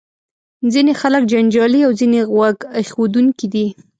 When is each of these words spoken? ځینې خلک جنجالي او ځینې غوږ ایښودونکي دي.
ځینې 0.73 0.93
خلک 1.01 1.23
جنجالي 1.31 1.81
او 1.87 1.91
ځینې 1.99 2.19
غوږ 2.33 2.57
ایښودونکي 2.77 3.47
دي. 3.53 3.67